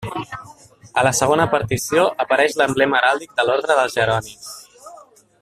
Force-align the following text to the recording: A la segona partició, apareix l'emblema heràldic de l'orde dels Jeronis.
A 1.01 1.03
la 1.07 1.11
segona 1.17 1.45
partició, 1.51 2.07
apareix 2.25 2.57
l'emblema 2.63 2.99
heràldic 3.03 3.37
de 3.41 3.47
l'orde 3.51 3.77
dels 3.81 3.99
Jeronis. 4.01 4.51